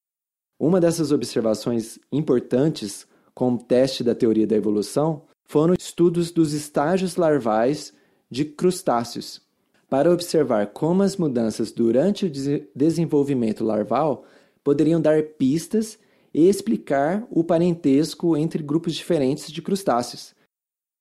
Uma 0.59 0.81
dessas 0.81 1.13
observações 1.13 1.99
importantes 2.11 3.07
com 3.35 3.53
o 3.55 3.59
teste 3.59 4.03
da 4.03 4.15
teoria 4.15 4.47
da 4.47 4.57
evolução 4.57 5.23
foram 5.45 5.75
estudos 5.75 6.31
dos 6.31 6.53
estágios 6.53 7.17
larvais 7.17 7.93
de 8.31 8.45
crustáceos, 8.45 9.41
para 9.89 10.13
observar 10.13 10.69
como 10.69 11.03
as 11.03 11.17
mudanças 11.17 11.73
durante 11.73 12.27
o 12.27 12.33
desenvolvimento 12.75 13.65
larval 13.65 14.25
poderiam 14.63 15.01
dar 15.01 15.23
pistas 15.23 15.99
e 16.35 16.49
explicar 16.49 17.27
o 17.31 17.43
parentesco 17.43 18.37
entre 18.37 18.63
grupos 18.63 18.95
diferentes 18.95 19.51
de 19.51 19.63
crustáceos. 19.63 20.35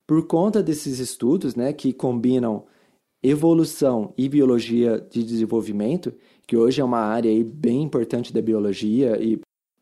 Por 0.08 0.26
conta 0.26 0.64
desses 0.64 1.00
estudos, 1.00 1.54
né, 1.54 1.74
que 1.74 1.92
combinam 1.92 2.64
evolução 3.22 4.14
e 4.18 4.30
biologia 4.30 5.06
de 5.12 5.22
desenvolvimento, 5.22 6.14
que 6.48 6.56
hoje 6.56 6.80
é 6.80 6.84
uma 6.84 7.00
área 7.00 7.30
aí 7.30 7.44
bem 7.44 7.84
importante 7.84 8.32
da 8.32 8.42
biologia 8.42 9.22
e 9.22 9.40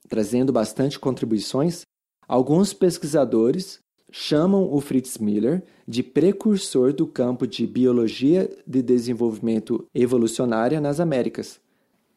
trazendo 0.09 0.51
bastante 0.51 0.99
contribuições, 0.99 1.83
alguns 2.27 2.73
pesquisadores 2.73 3.79
chamam 4.11 4.71
o 4.71 4.79
Fritz 4.81 5.17
Miller 5.17 5.63
de 5.87 6.01
precursor 6.01 6.93
do 6.93 7.05
campo 7.05 7.45
de 7.45 7.67
biologia 7.67 8.49
de 8.65 8.81
desenvolvimento 8.81 9.85
evolucionária 9.93 10.81
nas 10.81 10.99
Américas. 10.99 11.59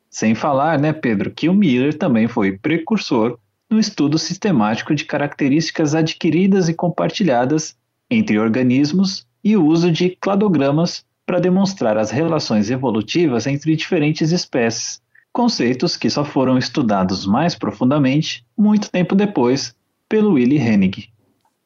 Sem 0.09 0.35
falar, 0.35 0.79
né, 0.79 0.93
Pedro, 0.93 1.31
que 1.31 1.49
o 1.49 1.55
Miller 1.55 1.97
também 1.97 2.27
foi 2.27 2.57
precursor 2.57 3.39
no 3.71 3.79
estudo 3.79 4.19
sistemático 4.19 4.95
de 4.95 5.05
características 5.05 5.95
adquiridas 5.95 6.69
e 6.71 6.75
compartilhadas 6.75 7.77
entre 8.11 8.39
organismos 8.39 9.27
e 9.43 9.57
o 9.57 9.65
uso 9.65 9.91
de 9.91 10.11
cladogramas 10.21 11.05
para 11.27 11.41
demonstrar 11.41 11.99
as 11.99 12.11
relações 12.11 12.71
evolutivas 12.71 13.47
entre 13.47 13.77
diferentes 13.77 14.33
espécies, 14.33 15.01
conceitos 15.33 15.97
que 15.97 16.09
só 16.09 16.25
foram 16.25 16.57
estudados 16.57 17.27
mais 17.27 17.55
profundamente 17.55 18.45
muito 18.57 18.91
tempo 18.91 19.15
depois 19.15 19.75
pelo 20.09 20.33
Willy 20.33 20.57
Hennig. 20.57 21.11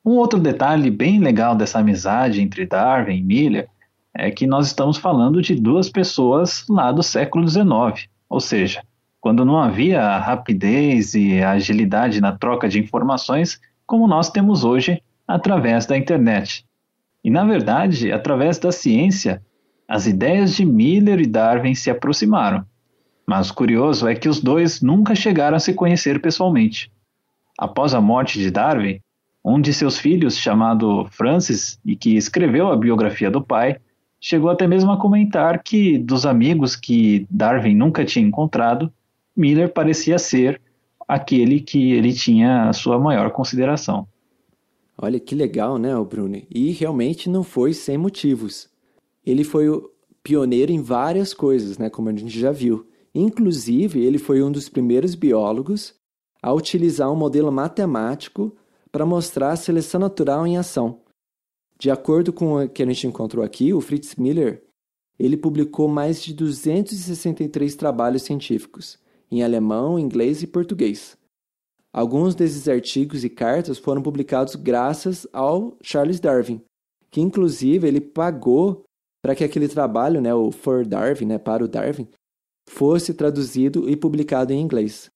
Um 0.04 0.12
outro 0.12 0.40
detalhe 0.40 0.90
bem 0.90 1.20
legal 1.20 1.54
dessa 1.54 1.78
amizade 1.78 2.40
entre 2.40 2.66
Darwin 2.66 3.18
e 3.18 3.22
Miller 3.22 3.68
é 4.14 4.30
que 4.30 4.46
nós 4.46 4.66
estamos 4.66 4.98
falando 4.98 5.40
de 5.40 5.54
duas 5.54 5.88
pessoas 5.88 6.66
lá 6.68 6.90
do 6.90 7.02
século 7.02 7.46
XIX, 7.48 8.08
ou 8.28 8.40
seja, 8.40 8.82
quando 9.20 9.44
não 9.44 9.56
havia 9.56 10.02
a 10.02 10.18
rapidez 10.18 11.14
e 11.14 11.40
a 11.40 11.52
agilidade 11.52 12.20
na 12.20 12.32
troca 12.36 12.68
de 12.68 12.80
informações 12.80 13.60
como 13.86 14.08
nós 14.08 14.28
temos 14.28 14.64
hoje 14.64 15.00
através 15.34 15.86
da 15.86 15.96
internet. 15.96 16.64
E, 17.24 17.30
na 17.30 17.44
verdade, 17.44 18.10
através 18.12 18.58
da 18.58 18.72
ciência, 18.72 19.42
as 19.88 20.06
ideias 20.06 20.54
de 20.54 20.64
Miller 20.64 21.20
e 21.20 21.26
Darwin 21.26 21.74
se 21.74 21.90
aproximaram. 21.90 22.64
Mas 23.26 23.50
o 23.50 23.54
curioso 23.54 24.08
é 24.08 24.14
que 24.14 24.28
os 24.28 24.40
dois 24.40 24.80
nunca 24.80 25.14
chegaram 25.14 25.56
a 25.56 25.60
se 25.60 25.72
conhecer 25.74 26.20
pessoalmente. 26.20 26.90
Após 27.58 27.94
a 27.94 28.00
morte 28.00 28.38
de 28.38 28.50
Darwin, 28.50 29.00
um 29.44 29.60
de 29.60 29.72
seus 29.72 29.98
filhos, 29.98 30.36
chamado 30.36 31.06
Francis, 31.10 31.78
e 31.84 31.94
que 31.94 32.16
escreveu 32.16 32.70
a 32.70 32.76
biografia 32.76 33.30
do 33.30 33.42
pai, 33.42 33.76
Chegou 34.24 34.50
até 34.50 34.68
mesmo 34.68 34.92
a 34.92 34.96
comentar 34.96 35.60
que, 35.64 35.98
dos 35.98 36.24
amigos 36.24 36.76
que 36.76 37.26
Darwin 37.28 37.74
nunca 37.74 38.04
tinha 38.04 38.24
encontrado, 38.24 38.92
Miller 39.36 39.72
parecia 39.72 40.16
ser 40.16 40.62
aquele 41.08 41.58
que 41.58 41.90
ele 41.90 42.12
tinha 42.12 42.68
a 42.68 42.72
sua 42.72 43.00
maior 43.00 43.32
consideração. 43.32 44.06
Olha 45.04 45.18
que 45.18 45.34
legal, 45.34 45.78
né, 45.78 45.96
o 45.96 46.04
Bruno? 46.04 46.40
E 46.48 46.70
realmente 46.70 47.28
não 47.28 47.42
foi 47.42 47.74
sem 47.74 47.98
motivos. 47.98 48.68
Ele 49.26 49.42
foi 49.42 49.68
o 49.68 49.90
pioneiro 50.22 50.70
em 50.70 50.80
várias 50.80 51.34
coisas, 51.34 51.76
né, 51.76 51.90
como 51.90 52.08
a 52.08 52.12
gente 52.12 52.38
já 52.38 52.52
viu. 52.52 52.86
Inclusive, 53.12 54.00
ele 54.00 54.16
foi 54.16 54.40
um 54.44 54.52
dos 54.52 54.68
primeiros 54.68 55.16
biólogos 55.16 55.92
a 56.40 56.52
utilizar 56.52 57.10
um 57.10 57.16
modelo 57.16 57.50
matemático 57.50 58.56
para 58.92 59.04
mostrar 59.04 59.50
a 59.50 59.56
seleção 59.56 60.00
natural 60.00 60.46
em 60.46 60.56
ação. 60.56 61.00
De 61.80 61.90
acordo 61.90 62.32
com 62.32 62.62
o 62.62 62.68
que 62.68 62.80
a 62.80 62.86
gente 62.86 63.08
encontrou 63.08 63.44
aqui, 63.44 63.74
o 63.74 63.80
Fritz 63.80 64.14
Miller 64.14 64.62
ele 65.18 65.36
publicou 65.36 65.88
mais 65.88 66.22
de 66.22 66.32
263 66.32 67.74
trabalhos 67.74 68.22
científicos, 68.22 69.00
em 69.28 69.42
alemão, 69.42 69.98
inglês 69.98 70.44
e 70.44 70.46
português. 70.46 71.18
Alguns 71.92 72.34
desses 72.34 72.68
artigos 72.68 73.22
e 73.22 73.28
cartas 73.28 73.78
foram 73.78 74.02
publicados 74.02 74.54
graças 74.54 75.26
ao 75.32 75.76
Charles 75.82 76.18
Darwin, 76.18 76.62
que 77.10 77.20
inclusive 77.20 77.86
ele 77.86 78.00
pagou 78.00 78.84
para 79.22 79.34
que 79.34 79.44
aquele 79.44 79.68
trabalho, 79.68 80.20
né, 80.20 80.34
o 80.34 80.50
For 80.50 80.86
Darwin, 80.86 81.26
né, 81.26 81.38
para 81.38 81.62
o 81.62 81.68
Darwin, 81.68 82.08
fosse 82.68 83.12
traduzido 83.12 83.88
e 83.88 83.94
publicado 83.94 84.52
em 84.52 84.60
inglês. 84.60 85.11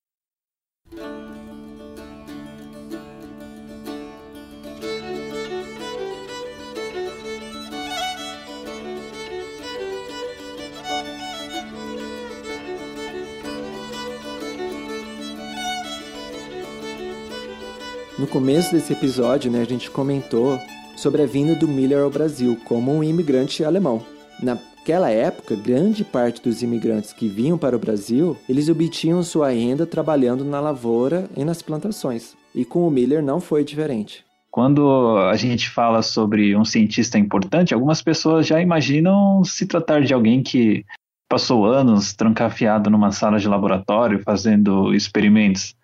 No 18.19 18.27
começo 18.27 18.73
desse 18.73 18.95
episódio, 18.95 19.51
né, 19.51 19.61
a 19.61 19.65
gente 19.65 19.91
comentou 19.91 20.59
sobre 20.97 21.21
a 21.21 21.27
vinda 21.27 21.55
do 21.55 21.69
Miller 21.69 22.03
ao 22.03 22.11
Brasil 22.11 22.59
como 22.65 22.91
um 22.91 23.05
imigrante 23.05 23.63
alemão. 23.63 24.03
Naquela 24.43 25.11
época, 25.11 25.55
grande 25.55 26.03
parte 26.03 26.41
dos 26.43 26.63
imigrantes 26.63 27.13
que 27.13 27.29
vinham 27.29 27.59
para 27.59 27.77
o 27.77 27.79
Brasil, 27.79 28.35
eles 28.49 28.71
obtinham 28.71 29.23
sua 29.23 29.51
renda 29.51 29.85
trabalhando 29.85 30.47
na 30.47 30.59
lavoura 30.61 31.29
e 31.37 31.45
nas 31.45 31.61
plantações. 31.61 32.35
E 32.55 32.65
com 32.65 32.89
o 32.89 32.91
Miller 32.91 33.23
não 33.23 33.39
foi 33.39 33.63
diferente. 33.63 34.25
Quando 34.51 35.19
a 35.19 35.37
gente 35.37 35.69
fala 35.69 36.01
sobre 36.01 36.57
um 36.57 36.65
cientista 36.65 37.19
importante, 37.19 37.75
algumas 37.75 38.01
pessoas 38.01 38.47
já 38.47 38.63
imaginam 38.63 39.45
se 39.45 39.67
tratar 39.67 40.01
de 40.01 40.15
alguém 40.15 40.43
que 40.43 40.87
passou 41.29 41.67
anos 41.67 42.15
trancafiado 42.15 42.89
numa 42.89 43.13
sala 43.13 43.39
de 43.39 43.47
laboratório 43.47 44.23
fazendo 44.25 44.95
experimentos. 44.95 45.75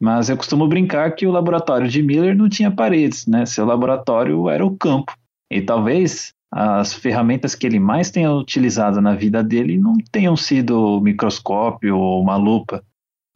Mas 0.00 0.30
eu 0.30 0.36
costumo 0.36 0.66
brincar 0.66 1.14
que 1.14 1.26
o 1.26 1.30
laboratório 1.30 1.86
de 1.86 2.02
Miller 2.02 2.34
não 2.34 2.48
tinha 2.48 2.70
paredes, 2.70 3.26
né? 3.26 3.44
Seu 3.44 3.66
laboratório 3.66 4.48
era 4.48 4.64
o 4.64 4.74
campo. 4.76 5.14
E 5.50 5.60
talvez 5.60 6.32
as 6.50 6.94
ferramentas 6.94 7.54
que 7.54 7.66
ele 7.66 7.78
mais 7.78 8.10
tenha 8.10 8.32
utilizado 8.32 9.00
na 9.00 9.14
vida 9.14 9.42
dele 9.42 9.78
não 9.78 9.96
tenham 10.10 10.36
sido 10.36 10.96
o 10.96 11.00
microscópio 11.00 11.96
ou 11.96 12.20
uma 12.20 12.36
lupa, 12.36 12.82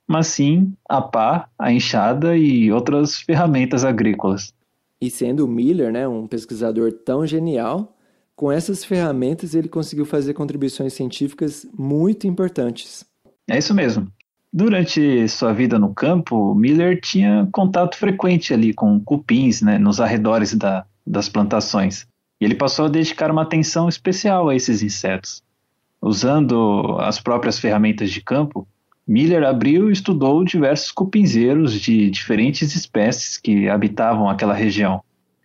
mas 0.09 0.27
sim 0.27 0.73
a 0.89 1.01
pá, 1.01 1.49
a 1.59 1.73
enxada 1.73 2.37
e 2.37 2.73
outras 2.73 3.21
ferramentas 3.21 3.85
agrícolas. 3.85 4.53
E 5.01 5.11
sendo 5.11 5.45
o 5.45 5.49
Miller, 5.49 5.93
né, 5.93 6.09
um 6.09 6.27
pesquisador 6.27 6.93
tão 6.93 7.27
genial, 7.27 7.97
com 8.35 8.51
essas 8.51 8.85
ferramentas 8.85 9.55
ele 9.55 9.69
conseguiu 9.69 10.05
fazer 10.05 10.35
contribuições 10.35 10.93
científicas 10.93 11.67
muito 11.77 12.27
importantes. 12.27 13.05
É 13.49 13.59
isso 13.59 13.75
mesmo. 13.75 14.11
Durante 14.57 15.27
sua 15.27 15.53
vida 15.53 15.81
no 15.81 15.93
campo, 15.93 16.55
Miller 16.55 17.01
tinha 17.01 17.49
contato 17.51 17.97
frequente 17.97 18.55
ali 18.55 18.73
com 18.73 19.01
cupins, 19.01 19.61
né, 19.61 19.79
nos 19.79 20.01
arredores 20.01 20.55
da, 20.55 20.87
das 21.05 21.29
plantações. 21.29 22.07
E 22.41 22.45
ele 22.45 22.55
passou 22.55 22.85
a 22.85 22.89
dedicar 22.89 23.33
uma 23.33 23.43
atenção 23.43 23.89
especial 23.89 24.49
a 24.49 24.55
esses 24.55 24.81
insetos. 24.81 25.43
Usando 26.01 26.99
as 27.01 27.19
próprias 27.19 27.59
ferramentas 27.59 28.13
de 28.13 28.21
campo, 28.21 28.65
Miller 29.05 29.43
abriu 29.43 29.91
e 29.91 29.93
estudou 29.93 30.45
diversos 30.45 30.93
cupinzeiros 30.93 31.73
de 31.81 32.09
diferentes 32.09 32.77
espécies 32.77 33.37
que 33.37 33.69
habitavam 33.69 34.29
aquela 34.29 34.55
região. 34.55 35.03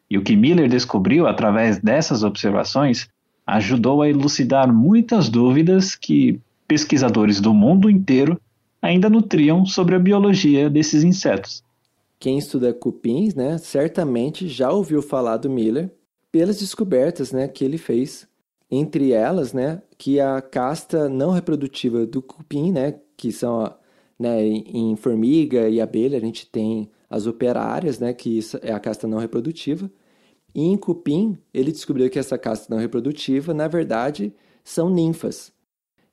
E 0.08 0.20
o 0.20 0.22
que 0.22 0.36
Miller 0.36 0.70
descobriu 0.70 1.26
através 1.26 1.80
dessas 1.80 2.22
observações 2.22 3.10
ajudou 3.48 4.04
a 4.04 4.10
elucidar 4.10 4.72
muitas 4.72 5.30
dúvidas 5.30 5.96
que 5.96 6.40
pesquisadores 6.68 7.42
do 7.42 7.56
mundo 7.56 7.90
inteiro 7.90 8.40
ainda 8.82 9.10
nutriam 9.10 9.66
sobre 9.66 9.96
a 9.96 10.00
biologia 10.00 10.70
desses 10.70 11.04
insetos. 11.04 11.64
Quem 12.20 12.38
estuda 12.38 12.74
cupins, 12.74 13.34
né, 13.34 13.58
certamente 13.58 14.48
já 14.48 14.72
ouviu 14.72 15.02
falar 15.02 15.38
do 15.38 15.50
Miller 15.50 15.90
pelas 16.32 16.60
descobertas, 16.60 17.32
né, 17.32 17.48
que 17.48 17.64
ele 17.64 17.78
fez. 17.78 18.28
Entre 18.70 19.14
elas, 19.14 19.54
né, 19.54 19.82
que 19.98 20.20
a 20.20 20.42
casta 20.42 21.10
não 21.10 21.32
reprodutiva 21.32 22.06
do 22.06 22.22
cupim, 22.22 22.72
né, 22.72 23.00
que 23.18 23.32
são 23.32 23.74
né, 24.20 24.46
em 24.46 24.96
formiga 24.96 25.70
e 25.70 25.80
abelha, 25.80 26.18
a 26.18 26.22
gente 26.22 26.46
tem 26.46 26.92
as 27.10 27.26
operárias, 27.26 28.00
né, 28.00 28.14
que 28.14 28.40
é 28.62 28.72
a 28.72 28.80
casta 28.80 29.08
não 29.08 29.18
reprodutiva. 29.18 29.90
E 30.54 30.62
em 30.62 30.78
cupim, 30.78 31.38
ele 31.54 31.72
descobriu 31.72 32.10
que 32.10 32.20
essa 32.20 32.38
casta 32.38 32.74
não 32.74 32.82
reprodutiva, 32.82 33.54
na 33.54 33.68
verdade, 33.68 34.34
são 34.64 34.90
ninfas. 34.90 35.52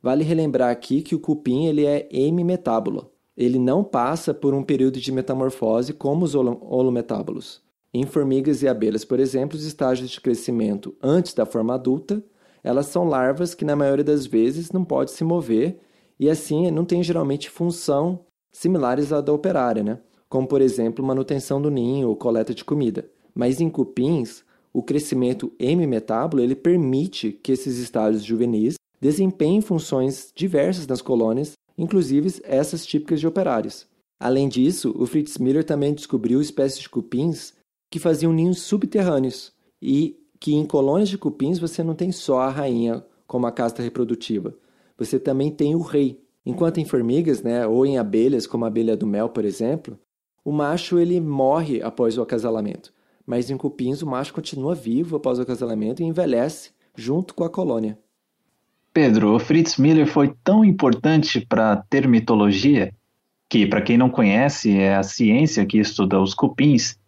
Vale 0.02 0.24
relembrar 0.24 0.70
aqui 0.70 1.02
que 1.02 1.14
o 1.14 1.20
cupim 1.20 1.66
ele 1.66 1.84
é 1.84 2.08
hemimetábulo. 2.10 3.10
Ele 3.36 3.58
não 3.58 3.84
passa 3.84 4.32
por 4.32 4.54
um 4.54 4.62
período 4.62 5.00
de 5.00 5.12
metamorfose 5.12 5.92
como 5.92 6.24
os 6.24 6.34
holometábulos. 6.34 7.60
Em 7.92 8.04
formigas 8.04 8.62
e 8.62 8.68
abelhas, 8.68 9.04
por 9.04 9.20
exemplo, 9.20 9.56
os 9.56 9.64
estágios 9.64 10.10
de 10.10 10.20
crescimento 10.20 10.94
antes 11.02 11.34
da 11.34 11.46
forma 11.46 11.74
adulta, 11.74 12.22
elas 12.62 12.86
são 12.86 13.04
larvas 13.04 13.54
que 13.54 13.64
na 13.64 13.76
maioria 13.76 14.04
das 14.04 14.26
vezes 14.26 14.72
não 14.72 14.84
podem 14.84 15.14
se 15.14 15.24
mover 15.24 15.78
e 16.18 16.28
assim 16.28 16.70
não 16.70 16.84
têm 16.84 17.02
geralmente 17.02 17.48
função 17.48 18.20
similares 18.50 19.12
à 19.12 19.20
da 19.20 19.32
operária, 19.32 19.82
né? 19.82 19.98
como 20.28 20.46
por 20.46 20.60
exemplo 20.60 21.04
manutenção 21.04 21.60
do 21.60 21.70
ninho 21.70 22.08
ou 22.08 22.16
coleta 22.16 22.54
de 22.54 22.64
comida. 22.64 23.08
Mas 23.34 23.60
em 23.60 23.68
cupins, 23.68 24.42
o 24.72 24.82
crescimento 24.82 25.52
hemimetábulo 25.58 26.42
ele 26.42 26.54
permite 26.54 27.32
que 27.32 27.52
esses 27.52 27.78
estágios 27.78 28.24
juvenis 28.24 28.75
desempenhem 29.00 29.60
funções 29.60 30.32
diversas 30.34 30.86
nas 30.86 31.02
colônias, 31.02 31.52
inclusive 31.76 32.40
essas 32.44 32.86
típicas 32.86 33.20
de 33.20 33.26
operários. 33.26 33.86
Além 34.18 34.48
disso, 34.48 34.94
o 34.98 35.06
Fritz 35.06 35.38
Miller 35.38 35.64
também 35.64 35.92
descobriu 35.92 36.40
espécies 36.40 36.80
de 36.80 36.88
cupins 36.88 37.52
que 37.90 37.98
faziam 37.98 38.32
ninhos 38.32 38.60
subterrâneos 38.60 39.52
e 39.80 40.16
que 40.40 40.54
em 40.54 40.66
colônias 40.66 41.08
de 41.08 41.18
cupins 41.18 41.58
você 41.58 41.82
não 41.82 41.94
tem 41.94 42.10
só 42.10 42.40
a 42.40 42.50
rainha 42.50 43.04
como 43.26 43.46
a 43.46 43.52
casta 43.52 43.82
reprodutiva, 43.82 44.56
você 44.96 45.18
também 45.18 45.50
tem 45.50 45.74
o 45.74 45.80
rei. 45.80 46.22
Enquanto 46.44 46.78
em 46.78 46.84
formigas, 46.84 47.42
né, 47.42 47.66
ou 47.66 47.84
em 47.84 47.98
abelhas, 47.98 48.46
como 48.46 48.64
a 48.64 48.68
abelha 48.68 48.96
do 48.96 49.06
mel, 49.06 49.28
por 49.28 49.44
exemplo, 49.44 49.98
o 50.44 50.52
macho 50.52 50.98
ele 50.98 51.20
morre 51.20 51.82
após 51.82 52.16
o 52.16 52.22
acasalamento, 52.22 52.92
mas 53.26 53.50
em 53.50 53.56
cupins 53.56 54.00
o 54.00 54.06
macho 54.06 54.32
continua 54.32 54.74
vivo 54.74 55.16
após 55.16 55.38
o 55.38 55.42
acasalamento 55.42 56.02
e 56.02 56.06
envelhece 56.06 56.70
junto 56.94 57.34
com 57.34 57.42
a 57.42 57.50
colônia. 57.50 57.98
Pedro, 58.96 59.34
o 59.34 59.38
Fritz 59.38 59.76
Miller 59.76 60.06
foi 60.06 60.34
tão 60.42 60.64
importante 60.64 61.38
para 61.38 61.72
a 61.72 61.76
termitologia, 61.76 62.94
que, 63.46 63.66
para 63.66 63.82
quem 63.82 63.98
não 63.98 64.08
conhece, 64.08 64.74
é 64.74 64.96
a 64.96 65.02
ciência 65.02 65.66
que 65.66 65.76
estuda 65.76 66.18
os 66.18 66.32
cupins, 66.32 66.98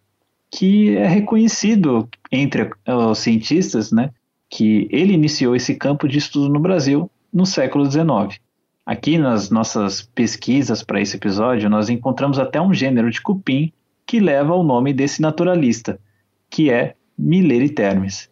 que 0.50 0.94
é 0.98 1.06
reconhecido 1.06 2.06
entre 2.30 2.68
os 2.86 3.18
cientistas, 3.20 3.90
né, 3.90 4.10
que 4.50 4.86
ele 4.90 5.14
iniciou 5.14 5.56
esse 5.56 5.76
campo 5.76 6.06
de 6.06 6.18
estudo 6.18 6.50
no 6.50 6.60
Brasil 6.60 7.10
no 7.32 7.46
século 7.46 7.90
XIX. 7.90 8.38
Aqui 8.84 9.16
nas 9.16 9.48
nossas 9.48 10.02
pesquisas 10.02 10.82
para 10.82 11.00
esse 11.00 11.16
episódio, 11.16 11.70
nós 11.70 11.88
encontramos 11.88 12.38
até 12.38 12.60
um 12.60 12.74
gênero 12.74 13.10
de 13.10 13.22
cupim 13.22 13.72
que 14.04 14.20
leva 14.20 14.54
o 14.54 14.62
nome 14.62 14.92
desse 14.92 15.22
naturalista, 15.22 15.98
que 16.50 16.70
é 16.70 16.96
Milleritermes. 17.16 18.28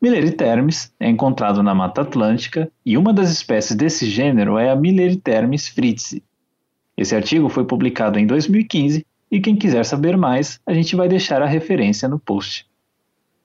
Milleritermes 0.00 0.92
é 1.00 1.08
encontrado 1.08 1.62
na 1.62 1.74
Mata 1.74 2.02
Atlântica 2.02 2.70
e 2.84 2.98
uma 2.98 3.12
das 3.12 3.30
espécies 3.30 3.74
desse 3.74 4.06
gênero 4.06 4.58
é 4.58 4.70
a 4.70 4.76
Milleritermes 4.76 5.68
fritzi. 5.68 6.22
Esse 6.96 7.14
artigo 7.14 7.48
foi 7.48 7.64
publicado 7.64 8.18
em 8.18 8.26
2015 8.26 9.06
e 9.30 9.40
quem 9.40 9.56
quiser 9.56 9.84
saber 9.84 10.16
mais, 10.16 10.60
a 10.66 10.72
gente 10.72 10.94
vai 10.94 11.08
deixar 11.08 11.42
a 11.42 11.46
referência 11.46 12.08
no 12.08 12.18
post. 12.18 12.66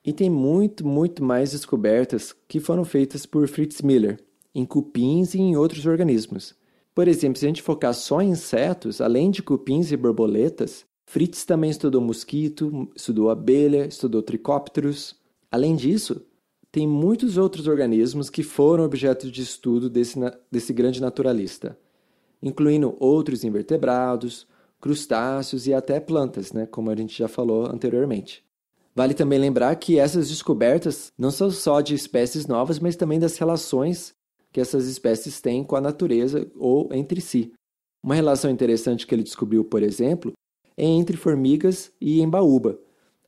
E 0.05 0.11
tem 0.11 0.29
muito, 0.29 0.85
muito 0.85 1.23
mais 1.23 1.51
descobertas 1.51 2.35
que 2.47 2.59
foram 2.59 2.83
feitas 2.83 3.25
por 3.25 3.47
Fritz 3.47 3.81
Miller 3.81 4.19
em 4.53 4.65
cupins 4.65 5.33
e 5.33 5.39
em 5.39 5.55
outros 5.55 5.85
organismos. 5.85 6.53
Por 6.93 7.07
exemplo, 7.07 7.39
se 7.39 7.45
a 7.45 7.47
gente 7.47 7.61
focar 7.61 7.93
só 7.93 8.21
em 8.21 8.31
insetos, 8.31 8.99
além 8.99 9.31
de 9.31 9.41
cupins 9.41 9.91
e 9.91 9.97
borboletas, 9.97 10.85
Fritz 11.05 11.45
também 11.45 11.69
estudou 11.69 12.01
mosquito, 12.01 12.89
estudou 12.95 13.29
abelha, 13.29 13.85
estudou 13.85 14.21
tricópteros. 14.21 15.15
Além 15.49 15.75
disso, 15.75 16.21
tem 16.71 16.87
muitos 16.87 17.37
outros 17.37 17.67
organismos 17.67 18.29
que 18.29 18.43
foram 18.43 18.85
objeto 18.85 19.29
de 19.29 19.41
estudo 19.41 19.89
desse, 19.89 20.17
desse 20.49 20.71
grande 20.71 21.01
naturalista, 21.01 21.77
incluindo 22.41 22.95
outros 22.99 23.43
invertebrados, 23.43 24.47
crustáceos 24.79 25.67
e 25.67 25.73
até 25.73 25.99
plantas, 25.99 26.53
né, 26.53 26.65
como 26.65 26.89
a 26.89 26.95
gente 26.95 27.17
já 27.17 27.27
falou 27.27 27.65
anteriormente. 27.65 28.43
Vale 28.95 29.13
também 29.13 29.39
lembrar 29.39 29.75
que 29.75 29.99
essas 29.99 30.29
descobertas 30.29 31.11
não 31.17 31.31
são 31.31 31.51
só 31.51 31.81
de 31.81 31.93
espécies 31.93 32.47
novas, 32.47 32.79
mas 32.79 32.95
também 32.95 33.19
das 33.19 33.37
relações 33.37 34.13
que 34.51 34.59
essas 34.59 34.85
espécies 34.87 35.39
têm 35.39 35.63
com 35.63 35.75
a 35.75 35.81
natureza 35.81 36.49
ou 36.55 36.89
entre 36.91 37.21
si. 37.21 37.53
Uma 38.03 38.15
relação 38.15 38.49
interessante 38.49 39.07
que 39.07 39.15
ele 39.15 39.23
descobriu, 39.23 39.63
por 39.63 39.83
exemplo, 39.83 40.33
é 40.75 40.85
entre 40.85 41.15
formigas 41.15 41.91
e 42.01 42.21
embaúba. 42.21 42.77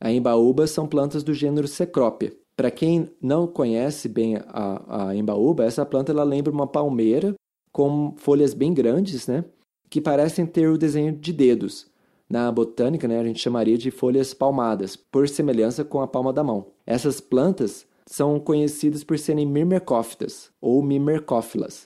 A 0.00 0.12
embaúba 0.12 0.66
são 0.66 0.86
plantas 0.86 1.22
do 1.22 1.32
gênero 1.32 1.68
Cecropia. 1.68 2.36
Para 2.56 2.70
quem 2.70 3.10
não 3.20 3.46
conhece 3.46 4.08
bem 4.08 4.36
a, 4.46 5.08
a 5.08 5.16
embaúba, 5.16 5.64
essa 5.64 5.84
planta 5.84 6.12
ela 6.12 6.22
lembra 6.22 6.52
uma 6.52 6.66
palmeira 6.66 7.34
com 7.72 8.14
folhas 8.16 8.54
bem 8.54 8.72
grandes, 8.72 9.26
né, 9.26 9.44
que 9.90 10.00
parecem 10.00 10.46
ter 10.46 10.68
o 10.68 10.78
desenho 10.78 11.12
de 11.12 11.32
dedos. 11.32 11.90
Na 12.30 12.50
botânica, 12.50 13.08
né, 13.08 13.18
a 13.18 13.24
gente 13.24 13.40
chamaria 13.40 13.76
de 13.76 13.90
folhas 13.90 14.32
palmadas, 14.32 14.94
por 14.94 15.28
semelhança 15.28 15.84
com 15.84 16.00
a 16.00 16.06
palma 16.06 16.32
da 16.32 16.44
mão. 16.44 16.66
Essas 16.86 17.20
plantas 17.20 17.86
são 18.06 18.38
conhecidas 18.38 19.02
por 19.02 19.18
serem 19.18 19.46
mimercófitas 19.46 20.50
ou 20.60 20.80
mimercófilas, 20.82 21.82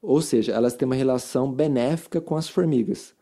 ou 0.00 0.22
seja, 0.22 0.52
elas 0.52 0.74
têm 0.74 0.86
uma 0.86 0.94
relação 0.94 1.50
benéfica 1.50 2.20
com 2.20 2.36
as 2.36 2.48
formigas. 2.48 3.14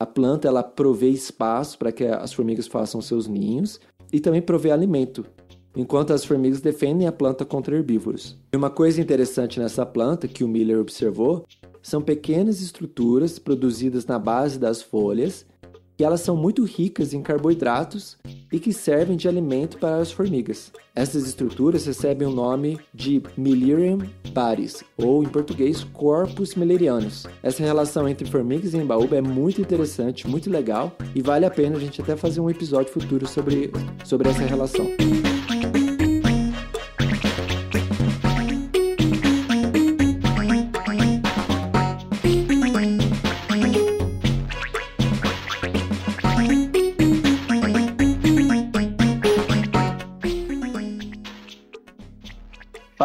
A 0.00 0.06
planta 0.06 0.46
ela 0.46 0.62
provê 0.62 1.08
espaço 1.08 1.78
para 1.78 1.90
que 1.90 2.04
as 2.04 2.32
formigas 2.32 2.66
façam 2.66 3.00
seus 3.00 3.26
ninhos 3.26 3.80
e 4.12 4.20
também 4.20 4.42
provê 4.42 4.70
alimento 4.70 5.24
enquanto 5.76 6.12
as 6.12 6.24
formigas 6.24 6.60
defendem 6.60 7.06
a 7.06 7.12
planta 7.12 7.44
contra 7.44 7.76
herbívoros. 7.76 8.36
E 8.52 8.56
uma 8.56 8.70
coisa 8.70 9.00
interessante 9.00 9.58
nessa 9.58 9.84
planta 9.84 10.28
que 10.28 10.44
o 10.44 10.48
Miller 10.48 10.78
observou 10.78 11.44
são 11.82 12.00
pequenas 12.00 12.60
estruturas 12.60 13.38
produzidas 13.38 14.06
na 14.06 14.18
base 14.18 14.58
das 14.58 14.82
folhas 14.82 15.46
que 15.96 16.04
elas 16.04 16.20
são 16.20 16.36
muito 16.36 16.64
ricas 16.64 17.14
em 17.14 17.22
carboidratos 17.22 18.16
e 18.52 18.58
que 18.58 18.72
servem 18.72 19.16
de 19.16 19.28
alimento 19.28 19.78
para 19.78 19.96
as 19.96 20.10
formigas. 20.10 20.72
Essas 20.94 21.26
estruturas 21.26 21.86
recebem 21.86 22.26
o 22.26 22.32
nome 22.32 22.78
de 22.92 23.22
Millerian 23.36 23.98
bodies, 24.32 24.82
ou 24.96 25.22
em 25.22 25.28
português, 25.28 25.84
corpos 25.84 26.54
millerianos. 26.54 27.26
Essa 27.42 27.62
relação 27.62 28.08
entre 28.08 28.28
formigas 28.28 28.74
e 28.74 28.78
embaúba 28.78 29.16
é 29.16 29.20
muito 29.20 29.60
interessante, 29.60 30.26
muito 30.26 30.50
legal 30.50 30.96
e 31.14 31.22
vale 31.22 31.46
a 31.46 31.50
pena 31.50 31.76
a 31.76 31.80
gente 31.80 32.00
até 32.02 32.16
fazer 32.16 32.40
um 32.40 32.50
episódio 32.50 32.92
futuro 32.92 33.26
sobre, 33.26 33.70
sobre 34.04 34.28
essa 34.28 34.42
relação. 34.42 34.86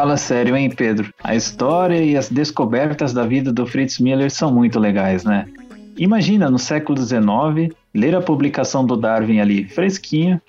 Fala 0.00 0.16
sério, 0.16 0.56
hein, 0.56 0.70
Pedro? 0.70 1.12
A 1.22 1.36
história 1.36 2.02
e 2.02 2.16
as 2.16 2.30
descobertas 2.30 3.12
da 3.12 3.26
vida 3.26 3.52
do 3.52 3.66
Fritz 3.66 3.98
Miller 3.98 4.30
são 4.30 4.50
muito 4.50 4.78
legais, 4.78 5.24
né? 5.24 5.46
Imagina, 5.94 6.48
no 6.48 6.58
século 6.58 6.98
XIX, 6.98 7.76
ler 7.94 8.14
a 8.14 8.22
publicação 8.22 8.82
do 8.86 8.96
Darwin 8.96 9.40
ali 9.40 9.68
fresquinha, 9.68 10.40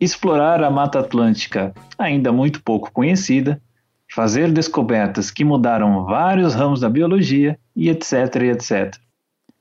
explorar 0.00 0.60
a 0.60 0.72
Mata 0.72 0.98
Atlântica, 0.98 1.72
ainda 1.96 2.32
muito 2.32 2.60
pouco 2.64 2.90
conhecida, 2.90 3.62
fazer 4.12 4.50
descobertas 4.50 5.30
que 5.30 5.44
mudaram 5.44 6.04
vários 6.04 6.56
ramos 6.56 6.80
da 6.80 6.90
biologia 6.90 7.56
e 7.76 7.88
etc, 7.88 8.12
e 8.42 8.50
etc. 8.50 8.96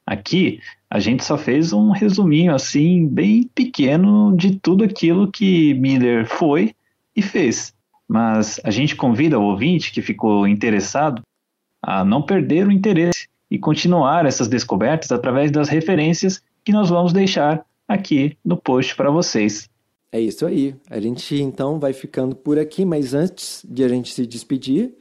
Aqui, 0.08 0.60
a 0.90 1.00
gente 1.00 1.24
só 1.24 1.38
fez 1.38 1.72
um 1.72 1.92
resuminho 1.92 2.56
assim, 2.56 3.08
bem 3.08 3.48
pequeno 3.54 4.36
de 4.36 4.56
tudo 4.56 4.84
aquilo 4.84 5.32
que 5.32 5.76
Miller 5.76 6.26
foi 6.26 6.74
e 7.16 7.22
fez 7.22 7.76
mas 8.08 8.60
a 8.64 8.72
gente 8.72 8.96
convida 8.96 9.40
o 9.40 9.44
ouvinte 9.44 9.92
que 9.92 10.02
ficou 10.02 10.48
interessado 10.48 11.22
a 11.82 12.04
não 12.04 12.22
perder 12.22 12.68
o 12.68 12.72
interesse 12.72 13.28
e 13.50 13.60
continuar 13.60 14.26
essas 14.26 14.48
descobertas 14.48 15.12
através 15.12 15.52
das 15.52 15.70
referências 15.70 16.42
que 16.64 16.72
nós 16.72 16.90
vamos 16.90 17.14
deixar 17.14 17.66
aqui 17.88 18.38
no 18.44 18.58
post 18.58 18.96
para 18.96 19.12
vocês. 19.12 19.70
É 20.12 20.20
isso 20.20 20.46
aí. 20.46 20.76
A 20.90 21.00
gente 21.00 21.36
então 21.42 21.80
vai 21.80 21.94
ficando 21.94 22.36
por 22.36 22.58
aqui, 22.58 22.86
mas 22.86 23.14
antes 23.14 23.66
de 23.70 23.84
a 23.84 23.88
gente 23.88 24.14
se 24.14 24.26
despedir, 24.26 24.96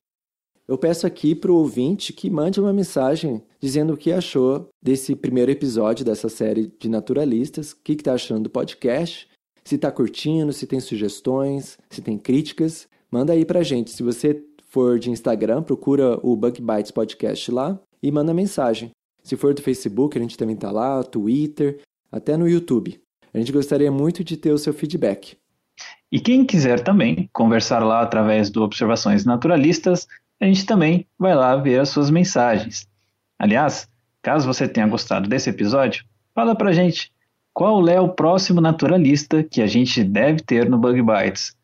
Eu 0.67 0.79
peço 0.79 1.07
aqui 1.07 1.35
para 1.35 1.53
o 1.53 1.57
ouvinte 1.57 2.11
que 2.13 2.31
mande 2.31 2.59
uma 2.59 2.73
mensagem 2.73 3.43
dizendo 3.61 3.93
o 3.93 3.97
que 3.99 4.11
achou 4.11 4.71
desse 4.83 5.15
primeiro 5.15 5.51
episódio 5.51 6.05
dessa 6.05 6.31
série 6.31 6.73
de 6.81 6.89
naturalistas, 6.89 7.73
o 7.73 7.77
que 7.85 7.93
está 7.93 8.15
achando 8.15 8.45
do 8.45 8.51
podcast, 8.51 9.29
se 9.63 9.75
está 9.75 9.93
curtindo, 9.93 10.55
se 10.55 10.67
tem 10.67 10.81
sugestões, 10.81 11.79
se 11.91 12.01
tem 12.01 12.17
críticas. 12.17 12.89
Manda 13.15 13.33
aí 13.33 13.45
para 13.45 13.63
gente. 13.63 13.93
Se 13.93 14.03
você 14.03 14.43
for 14.67 14.99
de 14.99 15.09
Instagram, 15.09 15.63
procura 15.63 16.19
o 16.21 16.35
Bug 16.35 16.61
Bites 16.61 16.91
Podcast 16.91 17.49
lá 17.49 17.79
e 18.03 18.11
manda 18.11 18.35
mensagem. 18.35 18.91
Se 19.23 19.37
for 19.37 19.55
do 19.55 19.63
Facebook, 19.63 20.19
a 20.19 20.21
gente 20.21 20.37
também 20.37 20.57
está 20.57 20.73
lá, 20.73 21.01
Twitter, 21.05 21.81
até 22.11 22.37
no 22.37 22.49
YouTube. 22.49 23.01
A 23.33 23.39
gente 23.39 23.53
gostaria 23.53 23.93
muito 23.93 24.25
de 24.25 24.37
ter 24.37 24.51
o 24.51 24.59
seu 24.59 24.75
feedback. 24.75 25.37
E 26.11 26.19
quem 26.19 26.45
quiser 26.45 26.81
também 26.81 27.31
conversar 27.33 27.85
lá 27.85 28.01
através 28.01 28.51
do 28.51 28.65
Observações 28.65 29.25
Naturalistas, 29.25 30.09
a 30.41 30.47
gente 30.47 30.67
também 30.67 31.07
vai 31.17 31.37
lá 31.37 31.55
ver 31.55 31.79
as 31.79 31.91
suas 31.91 32.11
mensagens. 32.11 32.89
Aliás, 33.39 33.89
caso 34.23 34.45
você 34.45 34.67
tenha 34.67 34.89
gostado 34.89 35.29
desse 35.29 35.51
episódio, 35.51 36.05
fala 36.35 36.57
pra 36.57 36.73
gente 36.73 37.13
qual 37.53 37.89
é 37.89 38.01
o 38.01 38.09
próximo 38.09 38.61
naturalista 38.61 39.45
que 39.45 39.63
a 39.63 39.69
gente 39.69 40.03
deve 40.03 40.41
ter 40.41 40.69
no 40.69 40.79
Bug 40.79 41.01
Bites. 41.01 41.55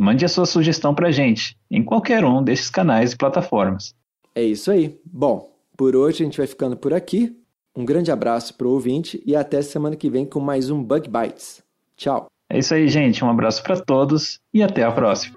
Mande 0.00 0.24
a 0.24 0.28
sua 0.28 0.46
sugestão 0.46 0.94
pra 0.94 1.10
gente 1.10 1.58
em 1.70 1.84
qualquer 1.84 2.24
um 2.24 2.42
desses 2.42 2.70
canais 2.70 3.12
e 3.12 3.18
plataformas. 3.18 3.94
É 4.34 4.42
isso 4.42 4.70
aí. 4.70 4.98
Bom, 5.04 5.52
por 5.76 5.94
hoje 5.94 6.22
a 6.22 6.24
gente 6.24 6.38
vai 6.38 6.46
ficando 6.46 6.74
por 6.74 6.94
aqui. 6.94 7.36
Um 7.76 7.84
grande 7.84 8.10
abraço 8.10 8.54
pro 8.54 8.70
ouvinte 8.70 9.22
e 9.26 9.36
até 9.36 9.60
semana 9.60 9.96
que 9.96 10.08
vem 10.08 10.24
com 10.24 10.40
mais 10.40 10.70
um 10.70 10.82
Bug 10.82 11.06
Bites. 11.06 11.62
Tchau. 11.98 12.28
É 12.48 12.58
isso 12.58 12.72
aí, 12.72 12.88
gente. 12.88 13.22
Um 13.22 13.28
abraço 13.28 13.62
para 13.62 13.78
todos 13.78 14.40
e 14.54 14.62
até 14.62 14.84
a 14.84 14.90
próxima. 14.90 15.36